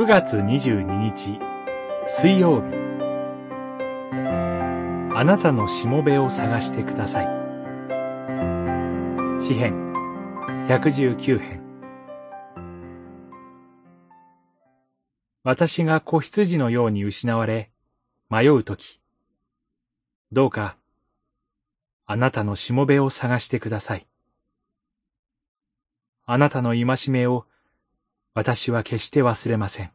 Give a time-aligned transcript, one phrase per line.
[0.00, 1.38] 9月22日
[2.08, 2.74] 水曜日。
[5.14, 7.26] あなたのしもべを探してください。
[9.42, 9.92] 詩編。
[10.68, 11.60] 119編。
[15.42, 17.70] 私が子羊のように失われ
[18.30, 19.02] 迷うとき
[20.32, 20.78] どうか
[22.06, 24.06] あなたのしもべを探してください。
[26.24, 27.44] あなたの戒めを
[28.32, 29.90] 私は決して忘れません。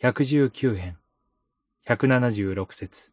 [0.00, 0.96] 119編、
[1.86, 3.12] 176節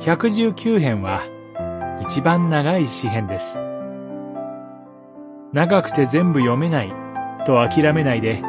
[0.00, 1.20] 119編は
[2.02, 3.58] 一番長い詩編です。
[5.52, 6.92] 長くて全部読めない
[7.44, 8.40] と諦めないで、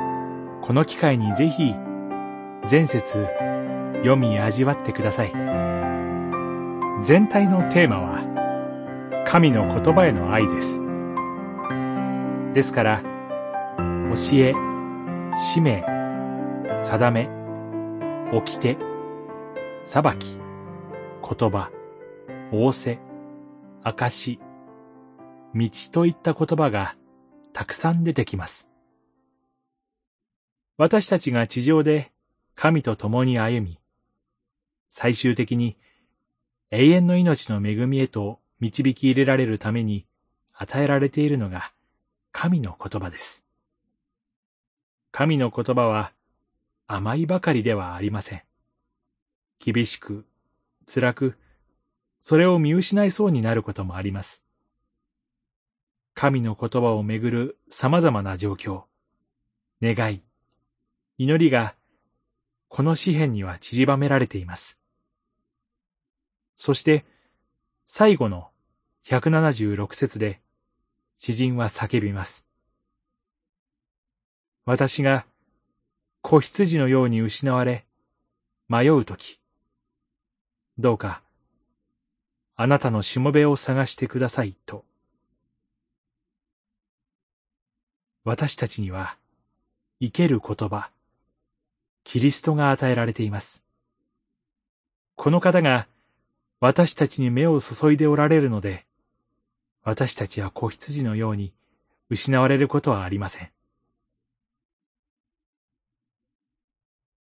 [0.62, 1.74] この機会にぜひ
[2.72, 3.28] 前節
[3.98, 5.34] 読み味わってください。
[7.04, 10.87] 全体のテーマは神の言葉への愛です。
[12.58, 13.04] ですから、
[14.16, 14.54] 教え、
[15.36, 15.84] 使命、
[16.90, 17.30] 定め、
[18.34, 18.78] 掟、
[19.84, 20.40] 裁き、
[21.22, 21.70] 言葉、
[22.52, 22.98] 仰せ、
[23.84, 24.40] 証、
[25.54, 26.96] 道といった言葉が
[27.54, 28.72] たくさん出てきます。
[30.78, 32.12] 私たちが地上で
[32.56, 33.80] 神と共に歩み、
[34.90, 35.78] 最終的に
[36.72, 40.08] 永遠の命の恵みへと導き入れられるために
[40.56, 41.72] 与えられているのが
[42.32, 43.46] 神の言葉です。
[45.12, 46.14] 神の言葉は
[46.88, 48.44] 甘いばかりではありません。
[49.60, 50.26] 厳しく、
[50.86, 51.38] 辛く、
[52.20, 54.44] それを見失いそうになることもあります。
[56.14, 58.84] 神の言葉をめぐる様々な状況、
[59.82, 60.24] 願い、
[61.18, 61.76] 祈りが、
[62.70, 64.80] この詩篇には散りばめられています。
[66.56, 67.06] そして、
[67.86, 68.50] 最後の
[69.06, 70.42] 176節で、
[71.18, 72.46] 詩人は叫びます。
[74.66, 75.26] 私が
[76.22, 77.86] 子羊のように失われ、
[78.68, 79.40] 迷うとき、
[80.78, 81.22] どうか、
[82.56, 84.84] あなたのしもべを探してくださいと。
[88.26, 89.16] 私たちには、
[90.02, 90.90] 生ける言葉、
[92.04, 93.64] キリストが与えられています。
[95.16, 95.88] この方が
[96.60, 98.86] 私たちに目を注いでおられるので、
[99.88, 101.54] 私たちは子羊のように
[102.10, 103.50] 失われることはありません。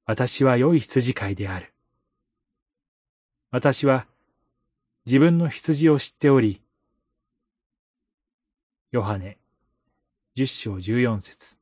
[0.05, 1.73] 私は良い羊飼いである。
[3.49, 4.07] 私は
[5.05, 6.61] 自分の羊を知っており、
[8.91, 9.37] ヨハネ、
[10.35, 11.57] 十章十四節